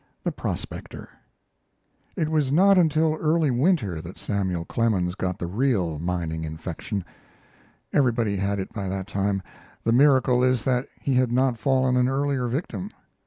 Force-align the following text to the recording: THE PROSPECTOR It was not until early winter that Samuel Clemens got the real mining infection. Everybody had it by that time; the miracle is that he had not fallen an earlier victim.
THE 0.23 0.31
PROSPECTOR 0.31 1.09
It 2.15 2.27
was 2.29 2.51
not 2.51 2.75
until 2.75 3.13
early 3.21 3.51
winter 3.51 4.01
that 4.01 4.17
Samuel 4.17 4.65
Clemens 4.65 5.13
got 5.13 5.37
the 5.37 5.45
real 5.45 5.99
mining 5.99 6.43
infection. 6.43 7.05
Everybody 7.93 8.35
had 8.37 8.57
it 8.59 8.73
by 8.73 8.87
that 8.89 9.05
time; 9.05 9.43
the 9.83 9.91
miracle 9.91 10.43
is 10.43 10.63
that 10.63 10.87
he 10.99 11.13
had 11.13 11.31
not 11.31 11.59
fallen 11.59 11.97
an 11.97 12.07
earlier 12.07 12.47
victim. 12.47 12.89